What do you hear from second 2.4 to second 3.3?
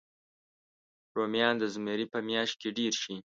کې ډېر شي